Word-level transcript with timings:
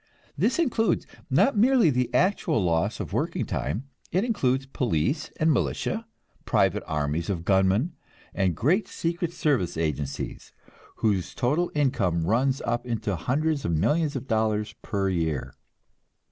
This 0.35 0.57
includes, 0.57 1.05
not 1.29 1.55
merely 1.55 1.91
the 1.91 2.11
actual 2.11 2.59
loss 2.59 2.99
of 2.99 3.13
working 3.13 3.45
time, 3.45 3.87
it 4.11 4.23
includes 4.23 4.65
police 4.65 5.29
and 5.39 5.51
militia, 5.51 6.07
private 6.43 6.81
armies 6.87 7.29
of 7.29 7.45
gunmen, 7.45 7.93
and 8.33 8.55
great 8.55 8.87
secret 8.87 9.31
service 9.31 9.77
agencies, 9.77 10.53
whose 10.95 11.35
total 11.35 11.71
income 11.75 12.23
runs 12.23 12.61
up 12.61 12.87
into 12.87 13.15
hundreds 13.15 13.63
of 13.63 13.73
millions 13.77 14.15
of 14.15 14.25
dollars 14.27 14.73
per 14.81 15.07
year. 15.07 15.53